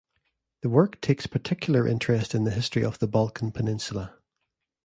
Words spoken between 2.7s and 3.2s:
of the